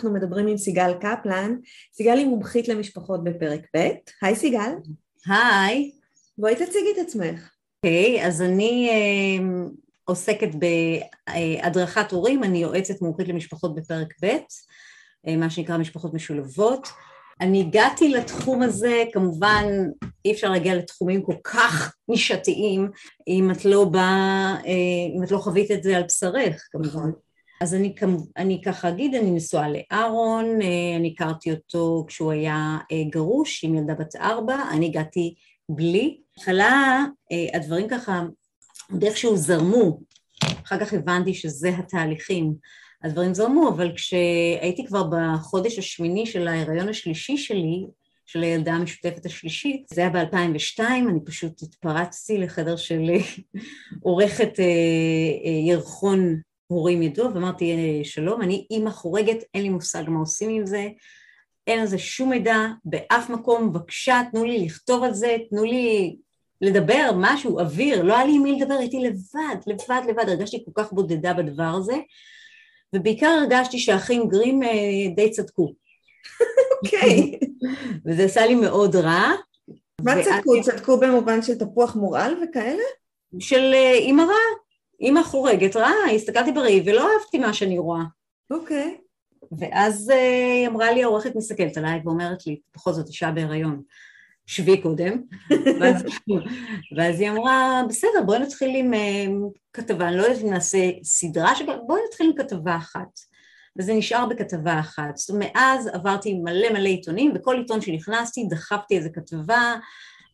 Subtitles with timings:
[0.00, 1.56] אנחנו מדברים עם סיגל קפלן.
[1.94, 3.88] סיגל היא מומחית למשפחות בפרק ב'.
[4.22, 4.72] היי סיגל.
[5.26, 5.90] היי.
[6.38, 7.50] בואי תציגי את עצמך.
[7.84, 9.70] אוקיי, okay, אז אני uh,
[10.04, 16.88] עוסקת בהדרכת הורים, אני יועצת מומחית למשפחות בפרק ב', uh, מה שנקרא משפחות משולבות.
[17.40, 19.64] אני הגעתי לתחום הזה, כמובן
[20.24, 22.90] אי אפשר להגיע לתחומים כל כך נישתיים
[23.28, 24.66] אם את לא באה, uh,
[25.16, 27.10] אם את לא חווית את זה על בשרך, כמובן.
[27.60, 27.94] אז אני,
[28.36, 30.44] אני ככה אגיד, אני נשואה לאהרון,
[30.96, 32.78] אני הכרתי אותו כשהוא היה
[33.10, 35.34] גרוש עם ילדה בת ארבע, אני הגעתי
[35.68, 36.20] בלי.
[36.36, 37.04] בהתחלה
[37.54, 38.22] הדברים ככה
[38.92, 40.00] עוד איכשהו זרמו,
[40.42, 42.54] אחר כך הבנתי שזה התהליכים,
[43.04, 47.86] הדברים זרמו, אבל כשהייתי כבר בחודש השמיני של ההיריון השלישי שלי,
[48.26, 53.02] של הילדה המשותפת השלישית, זה היה ב-2002, אני פשוט התפרצתי לחדר של
[54.02, 54.52] עורכת
[55.66, 56.40] ירחון
[56.70, 60.88] הורים ידעו, ואמרתי שלום, אני אימא חורגת, אין לי מושג מה עושים עם זה,
[61.66, 66.16] אין על זה שום מידע באף מקום, בבקשה תנו לי לכתוב על זה, תנו לי
[66.60, 70.82] לדבר, משהו, אוויר, לא היה לי עם מי לדבר, הייתי לבד, לבד, לבד, הרגשתי כל
[70.82, 71.96] כך בודדה בדבר הזה,
[72.94, 74.60] ובעיקר הרגשתי שהאחים גרים
[75.16, 75.72] די צדקו.
[76.84, 77.38] אוקיי.
[78.06, 79.32] וזה עשה לי מאוד רע.
[80.04, 80.62] מה צדקו?
[80.62, 82.82] צדקו במובן של תפוח מורעל וכאלה?
[83.40, 84.69] של אימא רעה.
[85.00, 88.02] אימא חורגת רעה, הסתכלתי בראי ולא אהבתי מה שאני רואה.
[88.50, 88.96] אוקיי.
[88.96, 89.10] Okay.
[89.58, 93.82] ואז היא אמרה לי, העורכת מסתכלת עליי ואומרת לי, בכל זאת אישה בהיריון,
[94.46, 95.22] שבי קודם.
[95.80, 96.04] ואז,
[96.96, 98.92] ואז היא אמרה, בסדר, בואי נתחיל עם
[99.72, 101.52] כתבה, אני לא יודעת אם נעשה סדרה,
[101.86, 103.30] בואי נתחיל עם כתבה אחת.
[103.78, 105.16] וזה נשאר בכתבה אחת.
[105.16, 109.74] זאת אומרת, מאז עברתי מלא מלא עיתונים, בכל עיתון שנכנסתי דחפתי איזה כתבה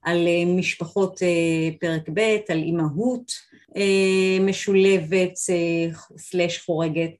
[0.06, 1.21] על משפחות
[1.81, 3.33] פרק ב', על אימהות
[4.41, 5.33] משולבת
[6.17, 7.11] סלש חורגת.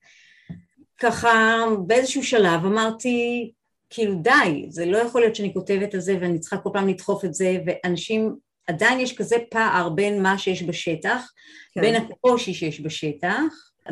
[0.99, 3.51] ככה באיזשהו שלב אמרתי,
[3.91, 7.25] כאילו די, זה לא יכול להיות שאני כותבת על זה ואני צריכה כל פעם לדחוף
[7.25, 8.37] את זה, ואנשים,
[8.67, 11.33] עדיין יש כזה פער בין מה שיש בשטח,
[11.75, 11.81] כן.
[11.81, 13.43] בין הקושי שיש בשטח,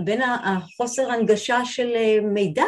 [0.05, 2.65] בין החוסר הנגשה של מידע.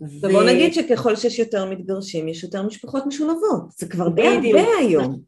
[0.00, 0.46] ובוא ו...
[0.46, 5.20] נגיד שככל שיש יותר מתגרשים, יש יותר משפחות משולבות, זה כבר די הרבה היום.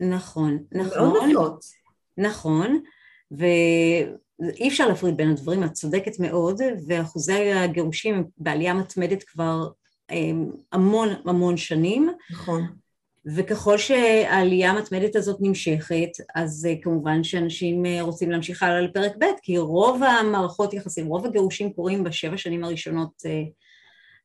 [0.00, 0.98] נכון, נכון.
[0.98, 1.72] מאוד נפוץ.
[2.18, 2.80] נכון,
[3.30, 9.68] ואי אפשר להפריד בין הדברים, את צודקת מאוד, ואחוזי הגירושים בעלייה מתמדת כבר
[10.72, 12.10] המון המון שנים.
[12.30, 12.66] נכון.
[13.36, 20.02] וככל שהעלייה המתמדת הזאת נמשכת, אז כמובן שאנשים רוצים להמשיך הלאה לפרק ב', כי רוב
[20.02, 23.22] המערכות יחסים, רוב הגירושים קורים בשבע שנים הראשונות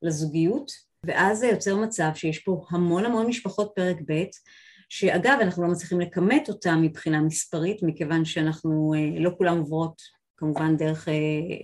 [0.01, 0.71] לזוגיות,
[1.05, 4.23] ואז זה יוצר מצב שיש פה המון המון משפחות פרק ב',
[4.89, 10.01] שאגב אנחנו לא מצליחים לכמת אותם מבחינה מספרית, מכיוון שאנחנו לא כולם עוברות
[10.37, 11.07] כמובן דרך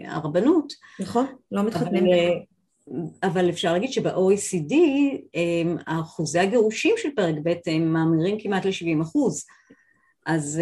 [0.06, 0.74] הרבנות.
[1.00, 2.04] נכון, לא מתחתנים.
[2.04, 2.40] אבל,
[3.24, 4.74] אבל אפשר להגיד שב-OECD
[5.86, 9.46] אחוזי הגירושים של פרק ב' הם מאמירים כמעט ל-70 אחוז,
[10.26, 10.62] אז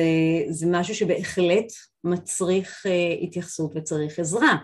[0.50, 1.68] זה משהו שבהחלט
[2.04, 2.86] מצריך
[3.22, 4.56] התייחסות וצריך עזרה.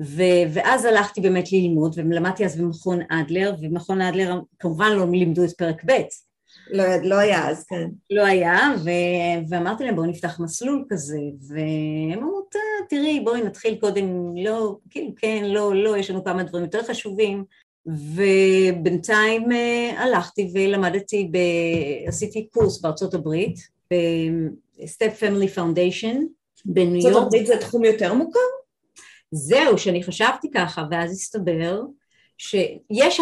[0.00, 5.52] ו- ואז הלכתי באמת ללמוד ולמדתי אז במכון אדלר, ומכון אדלר כמובן לא לימדו את
[5.52, 5.92] פרק ב',
[6.70, 7.88] לא, לא היה אז, כן.
[8.10, 12.40] לא היה, ו- ואמרתי להם בואו נפתח מסלול כזה, והם אמרו
[12.88, 17.44] תראי בואי נתחיל קודם, לא, כאילו כן, לא, לא, יש לנו כמה דברים יותר חשובים,
[17.86, 23.56] ובינתיים uh, הלכתי ולמדתי, ב- עשיתי קורס בארצות הברית,
[23.90, 26.16] ב-Step Family Foundation
[26.64, 27.06] בניו יורק.
[27.06, 28.40] ארצות הברית זה תחום יותר מוכר?
[29.30, 31.82] זהו, שאני חשבתי ככה, ואז הסתבר
[32.38, 33.20] שיש,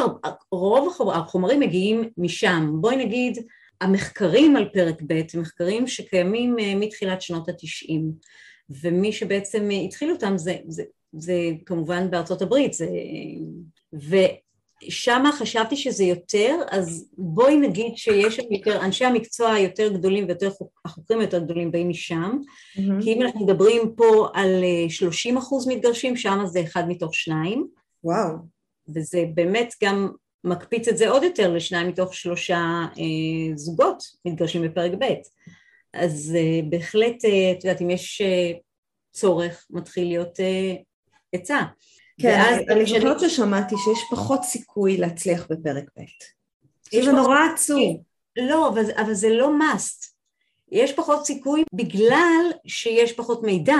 [0.52, 2.72] רוב החומרים מגיעים משם.
[2.80, 3.38] בואי נגיד,
[3.80, 8.12] המחקרים על פרק ב' הם מחקרים שקיימים מתחילת שנות התשעים,
[8.70, 10.82] ומי שבעצם התחיל אותם זה, זה,
[11.12, 11.34] זה
[11.66, 12.86] כמובן בארצות הברית, זה,
[14.88, 20.50] ושם חשבתי שזה יותר, אז בואי נגיד שיש יותר, אנשי המקצוע היותר גדולים ויותר
[20.84, 23.02] החוקרים היותר גדולים באים משם, mm-hmm.
[23.02, 27.66] כי אם אנחנו מדברים פה על 30 אחוז מתגרשים, שם זה אחד מתוך שניים.
[28.04, 28.36] וואו.
[28.94, 30.08] וזה באמת גם
[30.44, 32.58] מקפיץ את זה עוד יותר לשניים מתוך שלושה
[32.98, 35.04] אה, זוגות מתגרשים בפרק ב'.
[35.92, 38.52] אז אה, בהחלט, אה, את יודעת, אם יש אה,
[39.12, 40.74] צורך מתחיל להיות אה,
[41.32, 41.62] היצע.
[42.20, 46.02] כן, אני זוכרת ששמעתי שיש פחות סיכוי להצליח בפרק ב'.
[47.04, 47.96] זה נורא עצוב.
[48.36, 50.16] לא, אבל, אבל זה לא must.
[50.72, 53.76] יש פחות סיכוי בגלל שיש פחות מידע,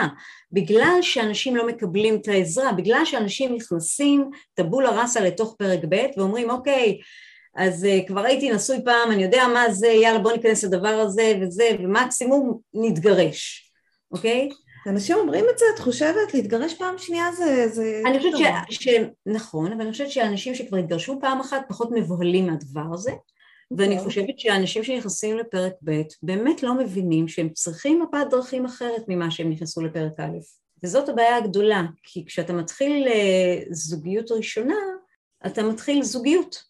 [0.52, 6.50] בגלל שאנשים לא מקבלים את העזרה, בגלל שאנשים נכנסים טבולה ראסה לתוך פרק ב' ואומרים
[6.50, 6.98] אוקיי,
[7.56, 11.38] אז uh, כבר הייתי נשוי פעם, אני יודע מה זה, יאללה בוא ניכנס לדבר הזה
[11.40, 13.70] וזה, ומקסימום נתגרש,
[14.12, 14.48] אוקיי?
[14.86, 16.34] אנשים אומרים את זה, את חושבת?
[16.34, 17.68] להתגרש פעם שנייה זה...
[17.68, 18.32] זה אני חושבת
[18.70, 18.84] ש...
[18.84, 18.88] ש...
[19.26, 23.12] נכון, אבל אני חושבת שאנשים שכבר התגרשו פעם אחת פחות מבוהלים מהדבר הזה.
[23.70, 24.04] ואני אוקיי.
[24.04, 29.50] חושבת שאנשים שנכנסים לפרק ב' באמת לא מבינים שהם צריכים מפת דרכים אחרת ממה שהם
[29.50, 30.38] נכנסו לפרק א'.
[30.84, 34.74] וזאת הבעיה הגדולה, כי כשאתה מתחיל אה, זוגיות ראשונה,
[35.46, 36.64] אתה מתחיל זוגיות,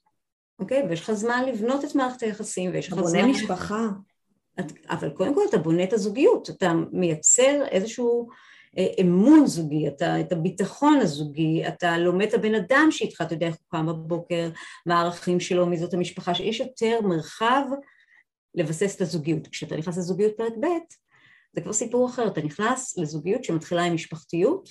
[0.59, 0.83] אוקיי?
[0.89, 3.03] ויש לך זמן לבנות את מערכת היחסים, ויש לך זמן...
[3.03, 3.89] בונה משפחה.
[4.89, 8.29] אבל קודם כל אתה בונה את הזוגיות, אתה מייצר איזשהו
[8.79, 13.47] אה, אמון זוגי, אתה, את הביטחון הזוגי, אתה לומד את הבן אדם שאיתך, אתה יודע
[13.47, 14.51] איך הוא קם בבוקר,
[14.87, 17.63] מה הערכים שלו, מי זאת המשפחה, שיש יותר מרחב
[18.55, 19.47] לבסס את הזוגיות.
[19.47, 20.67] כשאתה נכנס לזוגיות פרק ב',
[21.53, 24.69] זה כבר סיפור אחר, אתה נכנס לזוגיות שמתחילה עם משפחתיות,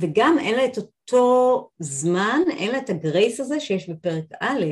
[0.00, 0.78] וגם אין לה את
[1.12, 4.64] אותו זמן, אין לה את הגרייס הזה שיש בפרק א',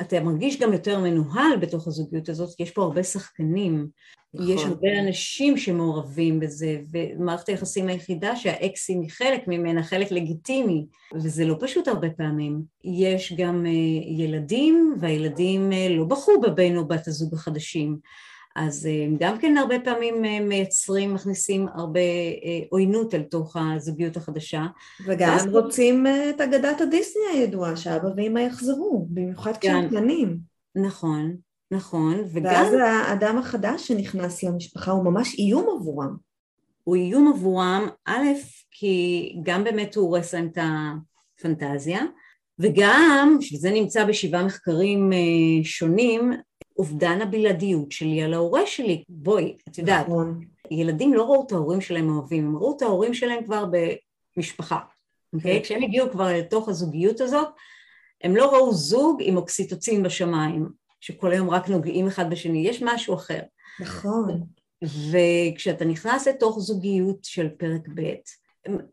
[0.00, 3.88] אתה מרגיש גם יותר מנוהל בתוך הזוגיות הזאת, כי יש פה הרבה שחקנים,
[4.34, 4.48] נכון.
[4.50, 11.44] יש הרבה אנשים שמעורבים בזה, ומערכת היחסים היחידה שהאקסים היא חלק ממנה, חלק לגיטימי, וזה
[11.44, 12.62] לא פשוט הרבה פעמים.
[12.84, 17.98] יש גם uh, ילדים, והילדים uh, לא בחרו בבן או בת הזוג החדשים.
[18.58, 22.00] אז אה, גם כן הרבה פעמים מייצרים, מכניסים הרבה
[22.70, 24.66] עוינות אל תוך הזוגיות החדשה.
[25.06, 25.46] וגם ואז...
[25.46, 30.38] רוצים את אגדת הדיסני הידועה, שאבא ואמא יחזרו, במיוחד כשהם קטנים.
[30.74, 31.36] נכון,
[31.70, 32.52] נכון, וגם...
[32.52, 36.16] ואז האדם החדש שנכנס למשפחה הוא ממש איום עבורם.
[36.84, 38.24] הוא איום עבורם, א',
[38.70, 40.58] כי גם באמת הוא הורס להם את
[41.38, 42.02] הפנטזיה,
[42.58, 46.32] וגם, שזה נמצא בשבעה מחקרים אה, שונים,
[46.78, 49.02] אובדן הבלעדיות שלי על ההורה שלי.
[49.08, 50.40] בואי, את יודעת, נכון.
[50.70, 53.64] ילדים לא ראו את ההורים שלהם אוהבים, הם ראו את ההורים שלהם כבר
[54.36, 54.78] במשפחה.
[54.78, 55.36] Okay?
[55.36, 55.62] אוקיי?
[55.62, 57.48] כשהם הגיעו כבר לתוך הזוגיות הזאת,
[58.24, 60.68] הם לא ראו זוג עם אוקסיטוצין בשמיים.
[61.00, 63.40] שכל היום רק נוגעים אחד בשני, יש משהו אחר.
[63.80, 64.42] נכון.
[64.84, 68.14] וכשאתה נכנס לתוך זוגיות של פרק ב',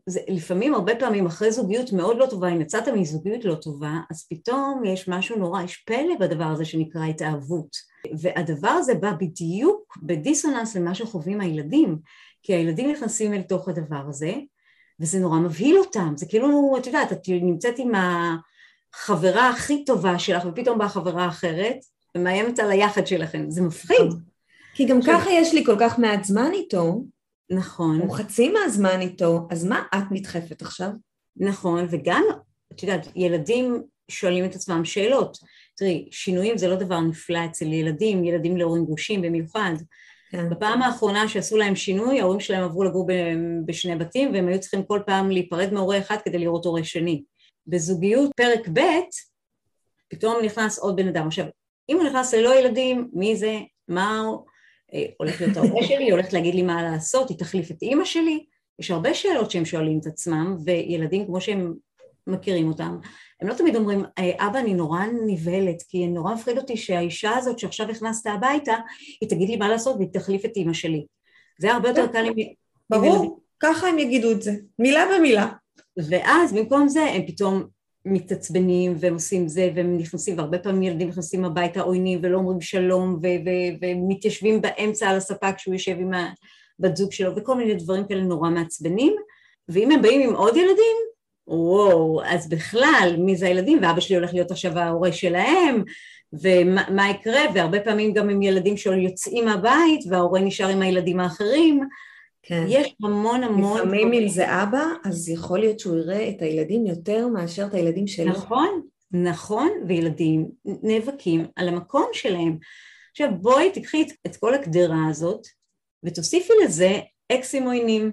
[0.06, 4.26] זה לפעמים, הרבה פעמים אחרי זוגיות מאוד לא טובה, אם יצאת מזוגיות לא טובה, אז
[4.30, 7.76] פתאום יש משהו נורא, יש פלא בדבר הזה שנקרא התאהבות.
[8.20, 11.98] והדבר הזה בא בדיוק בדיסוננס למה שחווים הילדים,
[12.42, 14.32] כי הילדים נכנסים אל תוך הדבר הזה,
[15.00, 17.92] וזה נורא מבהיל אותם, זה כאילו, את יודעת, את נמצאת עם
[18.94, 21.76] החברה הכי טובה שלך, ופתאום באה חברה אחרת,
[22.16, 24.06] ומאיימת על היחד שלכם, זה מפחיד.
[24.06, 24.20] נכון.
[24.74, 27.00] כי גם ככה יש לי כל כך מעט זמן איתו.
[27.50, 28.00] נכון.
[28.00, 30.90] הוא חצי מהזמן איתו, אז מה את נדחפת עכשיו?
[31.36, 32.24] נכון, וגם,
[32.72, 35.38] את יודעת, ילדים שואלים את עצמם שאלות.
[35.76, 39.72] תראי, שינויים זה לא דבר נפלא אצל ילדים, ילדים להורים גרושים במיוחד.
[40.30, 40.50] כן.
[40.50, 43.06] בפעם האחרונה שעשו להם שינוי, ההורים שלהם עברו לגור
[43.66, 47.22] בשני בתים, והם היו צריכים כל פעם להיפרד מהורה אחד כדי לראות הורה שני.
[47.66, 48.80] בזוגיות פרק ב',
[50.08, 51.26] פתאום נכנס עוד בן אדם.
[51.26, 51.46] עכשיו,
[51.88, 53.58] אם הוא נכנס ללא ילדים, מי זה,
[53.88, 54.44] מה הוא,
[55.16, 58.44] הולך להיות ההורה שלי, היא הולכת להגיד לי מה לעשות, היא תחליף את אימא שלי,
[58.78, 61.74] יש הרבה שאלות שהם שואלים את עצמם, וילדים כמו שהם
[62.26, 62.98] מכירים אותם,
[63.40, 67.58] הם לא תמיד אומרים, אה, אבא אני נורא נבהלת, כי נורא מפחיד אותי שהאישה הזאת
[67.58, 68.74] שעכשיו הכנסת הביתה,
[69.20, 71.06] היא תגיד לי מה לעשות והיא תחליף את אימא שלי.
[71.60, 72.34] זה הרבה יותר קל עם...
[72.90, 75.48] ברור, ככה הם יגידו את זה, מילה במילה.
[75.96, 77.64] ואז במקום זה הם פתאום
[78.06, 83.20] מתעצבנים והם עושים זה והם נכנסים והרבה פעמים ילדים נכנסים הביתה עוינים ולא אומרים שלום
[83.80, 88.50] ומתיישבים באמצע על הספה כשהוא יושב עם הבת זוג שלו וכל מיני דברים כאלה נורא
[88.50, 89.16] מעצבנים.
[89.68, 90.96] ואם הם באים עם עוד ילדים
[91.48, 93.78] וואו אז בכלל מי זה הילדים?
[93.82, 95.82] ואבא שלי הולך להיות עכשיו ההורה שלהם
[96.32, 97.40] ומה יקרה?
[97.54, 101.80] והרבה פעמים גם עם ילדים שיוצאים מהבית וההורה נשאר עם הילדים האחרים
[102.48, 102.64] כן.
[102.68, 103.78] יש המון המון...
[103.78, 108.06] לפעמים אם זה אבא, אז יכול להיות שהוא יראה את הילדים יותר מאשר את הילדים
[108.06, 108.30] שלו.
[108.30, 112.58] נכון, נכון, וילדים נאבקים על המקום שלהם.
[113.10, 115.46] עכשיו בואי תקחי את כל הקדרה הזאת
[116.04, 117.00] ותוסיפי לזה
[117.32, 118.12] אקסים עוינים,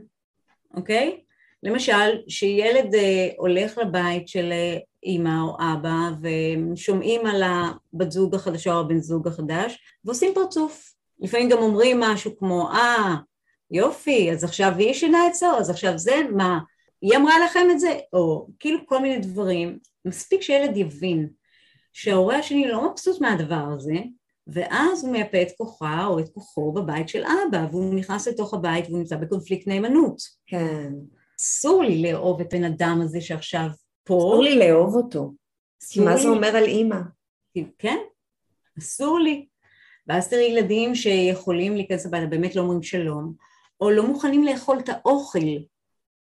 [0.73, 1.19] אוקיי?
[1.63, 8.73] למשל, שילד אה, הולך לבית של אה, אימא או אבא ושומעים על הבת זוג החדשה
[8.73, 10.93] או הבן זוג החדש ועושים פרצוף.
[11.19, 13.15] לפעמים גם אומרים משהו כמו, אה,
[13.73, 16.59] יופי, אז עכשיו היא ישנה אצלו, אז עכשיו זה, מה,
[17.01, 17.99] היא אמרה לכם את זה?
[18.13, 21.29] או כאילו כל מיני דברים, מספיק שילד יבין
[21.93, 23.93] שההורה השני לא מבסוט מהדבר הזה,
[24.47, 28.85] ואז הוא מייפה את כוחה או את כוחו בבית של אבא, והוא נכנס לתוך הבית
[28.87, 30.21] והוא נמצא בקונפליקט נאמנות.
[30.47, 30.93] כן.
[31.39, 33.67] אסור לי לאהוב את בן אדם הזה שעכשיו
[34.03, 34.17] פה.
[34.17, 35.33] אסור לי לאהוב אותו.
[35.89, 36.99] כי מה זה אומר על אימא?
[37.79, 37.97] כן,
[38.79, 39.47] אסור לי.
[40.07, 43.33] ואז תראי ילדים שיכולים להיכנס הביתה, באמת לא אומרים שלום,
[43.81, 45.39] או לא מוכנים לאכול את האוכל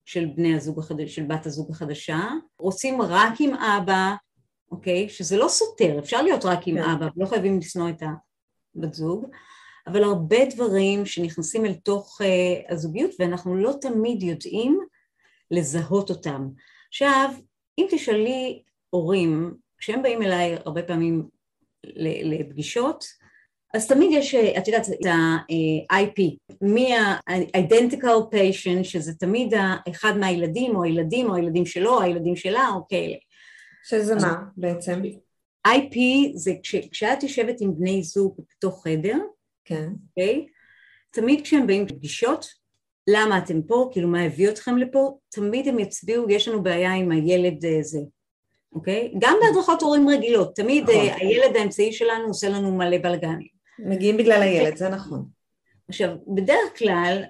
[0.05, 2.21] של בני הזוג החדש, של בת הזוג החדשה,
[2.59, 4.15] רוצים רק עם אבא,
[4.71, 5.09] אוקיי?
[5.09, 6.91] שזה לא סותר, אפשר להיות רק עם כן.
[6.91, 9.27] אבא, לא חייבים לשנוא את הבת זוג,
[9.87, 14.81] אבל הרבה דברים שנכנסים אל תוך uh, הזוגיות ואנחנו לא תמיד יודעים
[15.51, 16.49] לזהות אותם.
[16.89, 17.31] עכשיו,
[17.79, 21.29] אם תשאלי הורים, כשהם באים אליי הרבה פעמים
[22.25, 23.05] לפגישות,
[23.75, 26.23] אז תמיד יש, את יודעת, את ה-IP,
[26.63, 29.55] מי ה-identical patient, שזה תמיד
[29.91, 33.17] אחד מהילדים, או הילדים, או הילדים שלו, או הילדים שלה, או כאלה.
[33.85, 35.03] שזה מה בעצם?
[35.69, 35.97] IP
[36.35, 39.19] זה כש, כשאת יושבת עם בני זוג בתוך חדר,
[39.65, 39.89] כן.
[40.09, 40.47] אוקיי?
[41.11, 42.47] תמיד כשהם באים לפגישות,
[43.07, 47.11] למה אתם פה, כאילו מה הביא אתכם לפה, תמיד הם יצביעו, יש לנו בעיה עם
[47.11, 48.01] הילד הזה,
[48.73, 49.15] אוקיי?
[49.19, 50.95] גם בהדרכות הורים רגילות, תמיד נכון.
[50.95, 53.52] אה, הילד האמצעי שלנו עושה לנו מלא בלאגנים.
[53.79, 55.29] מגיעים בגלל הילד, זה נכון.
[55.89, 57.23] עכשיו, בדרך כלל,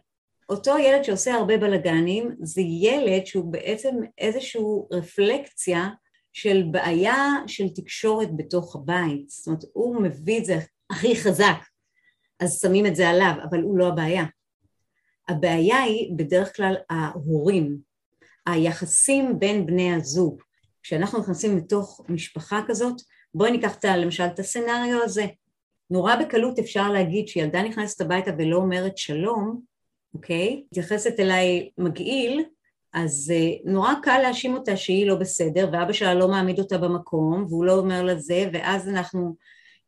[0.48, 5.88] אותו ילד שעושה הרבה בלאגנים, זה ילד שהוא בעצם איזושהי רפלקציה
[6.32, 9.28] של בעיה של תקשורת בתוך הבית.
[9.28, 10.58] זאת אומרת, הוא מביא את זה
[10.90, 11.58] הכי חזק,
[12.40, 14.24] אז שמים את זה עליו, אבל הוא לא הבעיה.
[15.28, 17.78] הבעיה היא בדרך כלל ההורים,
[18.46, 20.42] היחסים בין בני הזוג.
[20.82, 22.94] כשאנחנו נכנסים לתוך משפחה כזאת,
[23.34, 25.26] בואי ניקח למשל את הסצנריו הזה.
[25.92, 29.60] נורא בקלות אפשר להגיד שילדה נכנסת הביתה ולא אומרת שלום,
[30.14, 30.62] אוקיי?
[30.66, 32.44] מתייחסת אליי מגעיל,
[32.92, 37.46] אז uh, נורא קל להאשים אותה שהיא לא בסדר, ואבא שלה לא מעמיד אותה במקום,
[37.48, 39.36] והוא לא אומר לה זה, ואז אנחנו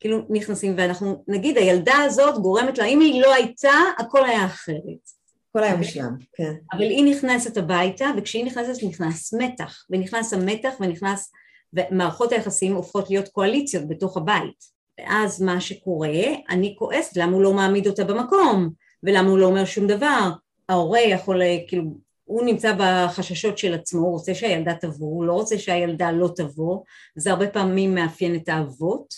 [0.01, 5.11] כאילו נכנסים ואנחנו, נגיד הילדה הזאת גורמת לה, אם היא לא הייתה, הכל היה אחרת.
[5.51, 6.55] הכל היה מושלם, כן.
[6.73, 11.33] אבל היא נכנסת הביתה, וכשהיא נכנסת נכנס מתח, ונכנס המתח ונכנס,
[11.73, 14.74] ומערכות היחסים הופכות להיות קואליציות בתוך הבית.
[15.01, 18.71] ואז מה שקורה, אני כועסת, למה הוא לא מעמיד אותה במקום,
[19.03, 20.31] ולמה הוא לא אומר שום דבר.
[20.69, 21.85] ההורה יכול, כאילו,
[22.25, 26.81] הוא נמצא בחששות של עצמו, הוא רוצה שהילדה תבוא, הוא לא רוצה שהילדה לא תבוא,
[27.17, 29.15] זה הרבה פעמים מאפיין את האבות.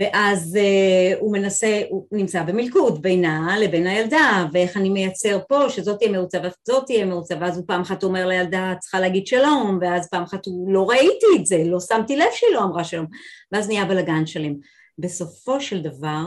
[0.00, 5.98] ואז uh, הוא מנסה, הוא נמצא במלכוד בינה לבין הילדה, ואיך אני מייצר פה שזאת
[5.98, 10.08] תהיה מרוצה וזאת תהיה מרוצה, ואז הוא פעם אחת אומר לילדה צריכה להגיד שלום, ואז
[10.10, 13.06] פעם אחת הוא לא ראיתי את זה, לא שמתי לב שהיא לא אמרה שלום,
[13.52, 14.54] ואז נהיה בלאגן שלם.
[14.98, 16.24] בסופו של דבר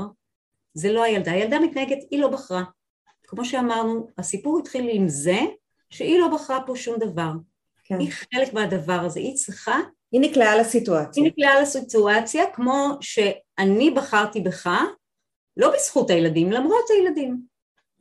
[0.73, 2.63] זה לא הילדה, הילדה מתנהגת, היא לא בחרה.
[3.27, 5.39] כמו שאמרנו, הסיפור התחיל עם זה
[5.89, 7.31] שהיא לא בחרה פה שום דבר.
[7.83, 7.99] כן.
[7.99, 9.79] היא חלק מהדבר הזה, היא צריכה
[10.11, 11.23] היא נקלעה לסיטואציה.
[11.23, 14.69] היא נקלעה לסיטואציה כמו שאני בחרתי בך,
[15.57, 17.41] לא בזכות הילדים, למרות הילדים,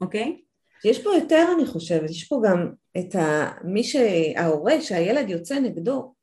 [0.00, 0.40] אוקיי?
[0.84, 3.50] יש פה יותר אני חושבת, יש פה גם את ה...
[3.64, 6.14] מי שההורה שהילד יוצא נגדו,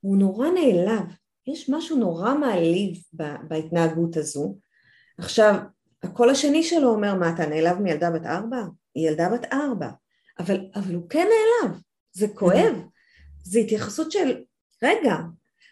[0.00, 1.04] הוא נורא נעלב,
[1.46, 2.98] יש משהו נורא מעליב
[3.48, 4.56] בהתנהגות הזו.
[5.18, 5.54] עכשיו,
[6.02, 8.62] הקול השני שלו אומר, מה אתה נעלב מילדה בת ארבע?
[8.94, 9.88] היא ילדה בת ארבע,
[10.38, 11.76] אבל, אבל הוא כן נעלב,
[12.12, 12.74] זה כואב,
[13.42, 14.42] זה התייחסות של
[14.82, 15.16] רגע,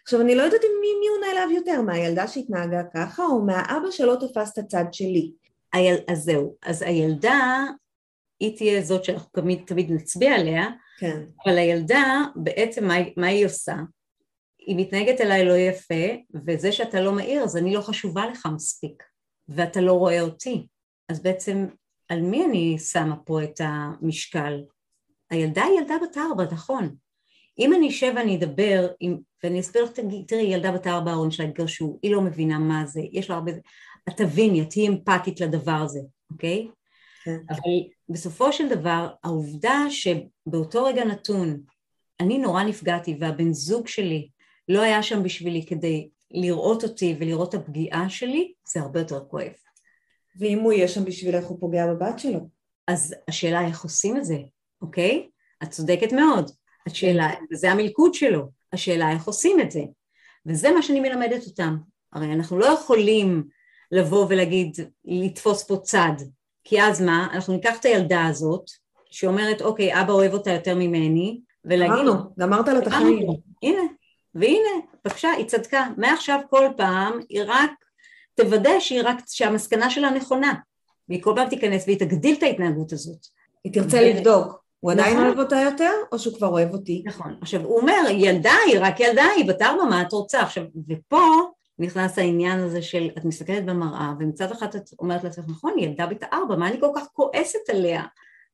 [0.03, 3.91] עכשיו אני לא יודעת עם מי, מי הוא נעלב יותר, מהילדה שהתנהגה ככה או מהאבא
[3.91, 5.31] שלא תפס את הצד שלי.
[5.73, 7.63] היל, אז זהו, אז הילדה
[8.39, 10.67] היא תהיה זאת שאנחנו תמיד, תמיד נצביע עליה,
[10.99, 11.23] כן.
[11.45, 13.75] אבל הילדה בעצם מה, מה היא עושה?
[14.59, 16.05] היא מתנהגת אליי לא יפה,
[16.45, 19.03] וזה שאתה לא מעיר אז אני לא חשובה לך מספיק,
[19.47, 20.67] ואתה לא רואה אותי.
[21.09, 21.65] אז בעצם
[22.09, 24.63] על מי אני שמה פה את המשקל?
[25.29, 26.95] הילדה היא ילדה בת ארבע, נכון,
[27.59, 29.91] אם אני אשב ואני אדבר, עם, ואני אסביר לך,
[30.27, 33.51] תראי, ילדה בת ארבע, ההורים שלה התגרשו, היא לא מבינה מה זה, יש לה הרבה...
[34.09, 35.99] את תביני, את תהיי אמפתית לדבר הזה,
[36.31, 36.67] אוקיי?
[37.23, 37.37] כן.
[37.49, 37.71] אבל
[38.09, 41.61] בסופו של דבר, העובדה שבאותו רגע נתון,
[42.19, 44.29] אני נורא נפגעתי, והבן זוג שלי
[44.69, 49.53] לא היה שם בשבילי כדי לראות אותי ולראות את הפגיעה שלי, זה הרבה יותר כואב.
[50.39, 52.39] ואם הוא יהיה שם בשבילך, הוא פוגע בבת שלו.
[52.87, 54.37] אז השאלה איך עושים את זה,
[54.81, 55.29] אוקיי?
[55.63, 56.51] את צודקת מאוד.
[56.87, 59.81] השאלה, זה המלכוד שלו, השאלה איך עושים את זה,
[60.45, 61.77] וזה מה שאני מלמדת אותם.
[62.13, 63.43] הרי אנחנו לא יכולים
[63.91, 66.13] לבוא ולהגיד, לתפוס פה צד,
[66.63, 68.63] כי אז מה, אנחנו ניקח את הילדה הזאת,
[69.11, 73.27] שאומרת, אוקיי, אבא אוהב אותה יותר ממני, ולהגיד לו, גמרת לה את החיים.
[73.63, 73.81] הנה,
[74.35, 74.69] והנה,
[75.05, 75.87] בבקשה, היא צדקה.
[75.97, 77.71] מעכשיו כל פעם היא רק
[78.35, 80.53] תוודא שהיא רק, שהמסקנה שלה נכונה.
[81.09, 83.25] והיא כל פעם תיכנס והיא תגדיל את ההתנהגות הזאת.
[83.63, 84.66] היא תרצה לבדוק.
[84.79, 85.25] הוא עדיין נכון.
[85.25, 87.03] אוהב אותה יותר, או שהוא כבר אוהב אותי?
[87.05, 87.37] נכון.
[87.41, 90.41] עכשיו, הוא אומר, ילדה היא, רק ילדה היא, בת ארבע, מה את רוצה?
[90.41, 91.21] עכשיו, ופה
[91.79, 96.07] נכנס העניין הזה של את מסתכלת במראה ומצד אחד את אומרת לעצמך נכון היא ילדה
[96.07, 98.03] בת ארבע מה אני כל כך כועסת עליה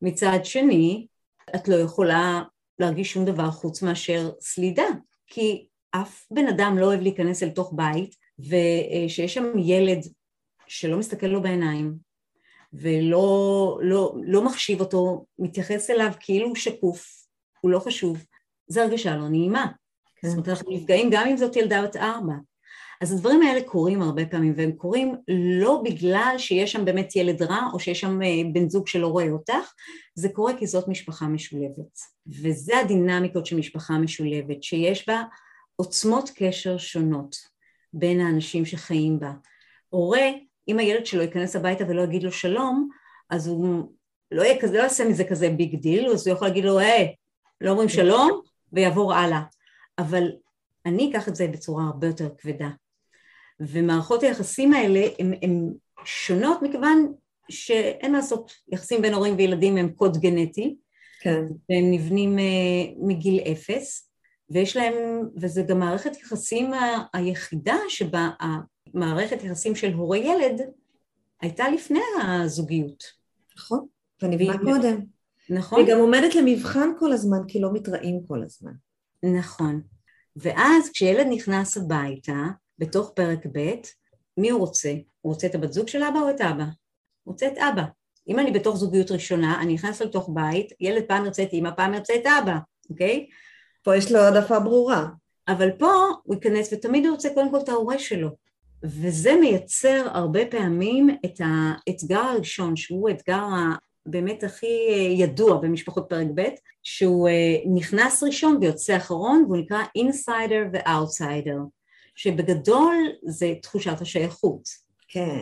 [0.01, 1.07] מצד שני
[1.55, 2.43] את לא יכולה
[2.79, 4.83] להרגיש שום דבר חוץ מאשר סלידה
[5.27, 9.99] כי אף בן אדם לא אוהב להיכנס אל תוך בית ושיש שם ילד
[10.67, 12.12] שלא מסתכל לו בעיניים
[12.73, 17.25] ולא לא, לא מחשיב אותו, מתייחס אליו כאילו הוא שקוף,
[17.61, 18.25] הוא לא חשוב,
[18.67, 19.67] זו הרגשה לא נעימה.
[20.15, 20.27] כן.
[20.27, 22.33] זאת אומרת, אנחנו נפגעים גם אם זאת ילדה בת ארבע.
[23.01, 25.15] אז הדברים האלה קורים הרבה פעמים, והם קורים
[25.59, 29.29] לא בגלל שיש שם באמת ילד רע, או שיש שם אה, בן זוג שלא רואה
[29.29, 29.73] אותך,
[30.15, 31.99] זה קורה כי זאת משפחה משולבת.
[32.27, 35.23] וזה הדינמיקות של משפחה משולבת, שיש בה
[35.75, 37.35] עוצמות קשר שונות
[37.93, 39.31] בין האנשים שחיים בה.
[39.89, 40.29] הורה,
[40.67, 42.89] אם הילד שלו ייכנס הביתה ולא יגיד לו שלום,
[43.29, 43.91] אז הוא
[44.31, 47.15] לא, יהיה לא יעשה מזה כזה big deal, אז הוא יכול להגיד לו, היי,
[47.61, 48.41] לא אומרים שלום,
[48.73, 49.41] ויעבור הלאה.
[49.99, 50.31] אבל
[50.85, 52.69] אני אקח את זה בצורה הרבה יותר כבדה.
[53.59, 55.07] ומערכות היחסים האלה
[55.41, 55.73] הן
[56.05, 57.13] שונות מכיוון
[57.51, 60.75] שאין מה לעשות, יחסים בין הורים וילדים הם קוד גנטי,
[61.21, 61.43] כן.
[61.69, 62.41] והם נבנים uh,
[62.97, 64.09] מגיל אפס,
[64.49, 64.93] ויש להם,
[65.41, 66.71] וזה גם מערכת יחסים
[67.13, 68.29] היחידה שבה
[68.93, 70.61] המערכת יחסים של הורה ילד
[71.41, 73.03] הייתה לפני הזוגיות.
[73.57, 73.85] נכון,
[74.21, 74.99] ונבנה קודם.
[75.49, 75.79] נכון.
[75.79, 78.71] היא גם עומדת למבחן כל הזמן, כי לא מתראים כל הזמן.
[79.23, 79.81] נכון.
[80.35, 82.45] ואז כשילד נכנס הביתה,
[82.79, 83.73] בתוך פרק ב',
[84.37, 84.93] מי הוא רוצה?
[85.21, 86.63] הוא רוצה את הבת זוג של אבא או את אבא?
[87.23, 87.83] הוא רוצה את אבא.
[88.27, 91.93] אם אני בתוך זוגיות ראשונה, אני נכנס לתוך בית, ילד פעם ירצה את אמא, פעם
[91.93, 92.57] ירצה את אבא,
[92.89, 93.27] אוקיי?
[93.83, 95.07] פה יש לו העדפה ברורה.
[95.47, 95.91] אבל פה
[96.23, 98.29] הוא ייכנס ותמיד הוא רוצה קודם כל את ההורה שלו.
[98.83, 103.45] וזה מייצר הרבה פעמים את האתגר הראשון, שהוא האתגר
[104.05, 104.67] באמת הכי
[105.17, 106.41] ידוע במשפחות פרק ב',
[106.83, 111.57] שהוא אה, נכנס ראשון ויוצא אחרון, והוא נקרא insider ו outsider.
[112.15, 114.69] שבגדול זה תחושת השייכות.
[115.07, 115.39] כן.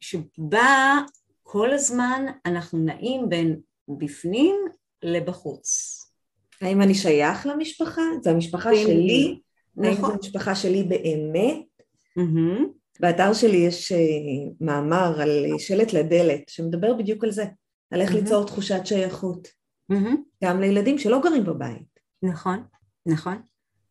[0.00, 0.98] שבה
[1.42, 4.56] כל הזמן אנחנו נעים בין בפנים
[5.02, 5.98] לבחוץ.
[6.60, 8.02] האם אני שייך למשפחה?
[8.22, 9.40] זו המשפחה שלי?
[9.76, 9.88] נכון.
[9.88, 11.58] האם זו המשפחה שלי באמת?
[12.18, 12.81] Mm-hmm.
[13.00, 13.96] באתר שלי יש uh,
[14.60, 17.44] מאמר על שלט לדלת שמדבר בדיוק על זה,
[17.90, 18.14] על איך mm-hmm.
[18.14, 19.48] ליצור תחושת שייכות.
[19.92, 20.16] Mm-hmm.
[20.44, 22.00] גם לילדים שלא גרים בבית.
[22.22, 22.64] נכון,
[23.06, 23.42] נכון.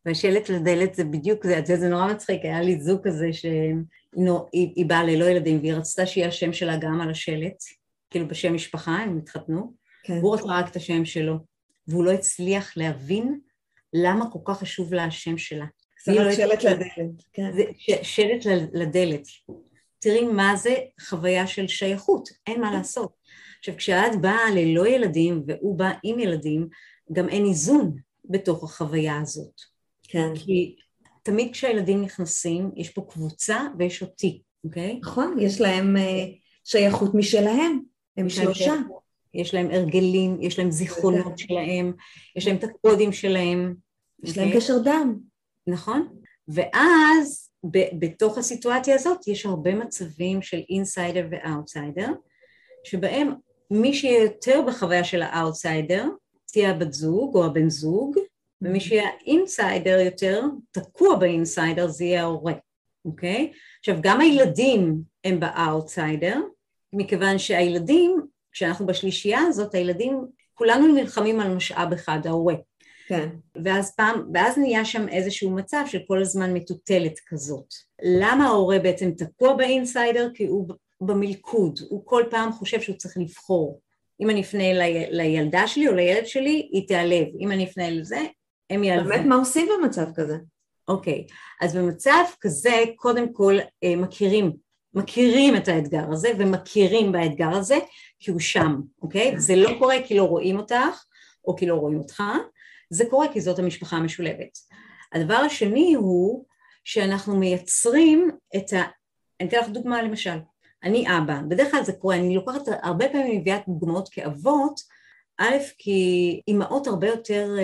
[0.06, 5.04] והשלט לדלת זה בדיוק זה, זה, זה נורא מצחיק, היה לי זוג כזה שהיא באה
[5.04, 7.64] ללא ילדים והיא רצתה שיהיה השם שלה גם על השלט,
[8.10, 10.18] כאילו בשם משפחה, הם התחתנו, כן.
[10.18, 11.36] והוא רצה רק את השם שלו,
[11.88, 13.40] והוא לא הצליח להבין
[13.94, 15.66] למה כל כך חשוב לה השם שלה.
[16.08, 17.52] לא שלט לדלת, כן.
[17.54, 17.64] זה
[18.02, 19.28] שלט לדלת.
[20.00, 23.12] תראי מה זה חוויה של שייכות, אין מה לעשות.
[23.60, 26.68] עכשיו כשאת באה ללא ילדים והוא בא עם ילדים,
[27.12, 29.62] גם אין איזון בתוך החוויה הזאת.
[30.04, 30.36] כן.
[30.36, 30.76] כי
[31.24, 35.00] תמיד כשהילדים נכנסים, יש פה קבוצה ויש אותי, אוקיי?
[35.02, 36.00] נכון, יש להם uh,
[36.64, 37.80] שייכות משלהם,
[38.18, 38.74] הם שלושה.
[39.34, 41.94] יש להם הרגלים, יש להם זיכרונות שלהם,
[42.36, 43.76] יש להם את הקודים שלהם.
[44.24, 44.38] יש?
[44.38, 44.62] להם אוקיי?
[44.62, 45.31] קשר דם.
[45.68, 46.08] נכון.
[46.48, 52.12] ואז ב- בתוך הסיטואציה הזאת יש הרבה מצבים של insider ו outsider,
[52.84, 53.34] שבהם
[53.72, 56.10] מי שיהיה יותר בחוויה של האוטסיידר,
[56.52, 58.18] תהיה הבת זוג או הבן זוג,
[58.62, 62.54] ומי שיהיה insider יותר, תקוע ב insider, זה יהיה ההורה,
[63.06, 63.52] אוקיי?
[63.80, 66.42] עכשיו גם הילדים הם באאוטסיידר,
[66.94, 68.22] מכיוון שהילדים,
[68.52, 72.56] כשאנחנו בשלישייה הזאת, הילדים, כולנו נלחמים על משאב אחד, ההורה.
[73.12, 73.30] כן.
[73.64, 77.66] ואז פעם, ואז נהיה שם איזשהו מצב של כל הזמן מטוטלת כזאת.
[78.04, 80.30] למה ההורה בעצם תקוע ב insider?
[80.34, 80.68] כי הוא
[81.02, 83.80] במלכוד, הוא כל פעם חושב שהוא צריך לבחור.
[84.22, 87.28] אם אני אפנה לי, לילדה שלי או לילד שלי, היא תיעלב.
[87.40, 88.20] אם אני אפנה לזה,
[88.70, 89.10] הם יעלבו.
[89.10, 90.38] באמת, מה עושים במצב כזה?
[90.88, 91.26] אוקיי,
[91.62, 94.52] אז במצב כזה, קודם כל אה, מכירים,
[94.94, 97.78] מכירים את האתגר הזה ומכירים באתגר הזה,
[98.20, 99.40] כי הוא שם, אוקיי?
[99.40, 101.04] זה לא קורה כי לא רואים אותך,
[101.46, 102.24] או כי לא רואים אותך,
[102.92, 104.58] זה קורה כי זאת המשפחה המשולבת.
[105.14, 106.46] הדבר השני הוא
[106.84, 108.82] שאנחנו מייצרים את ה...
[109.40, 110.38] אני אתן לך דוגמה למשל,
[110.84, 114.80] אני אבא, בדרך כלל זה קורה, אני לוקחת, הרבה פעמים מביאה דוגמאות כאבות,
[115.38, 117.56] א', כי אימהות הרבה יותר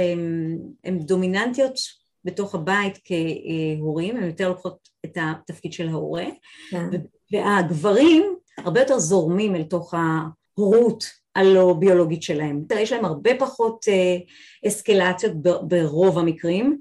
[0.83, 1.73] הן דומיננטיות
[2.25, 6.25] בתוך הבית כהורים, הן יותר לוקחות את התפקיד של ההורה,
[6.69, 6.89] כן.
[7.31, 11.03] והגברים הרבה יותר זורמים אל תוך ההורות
[11.38, 12.63] הלא ביולוגית שלהם.
[12.80, 14.17] יש להם הרבה פחות אה,
[14.67, 16.78] אסקלציות ברוב המקרים,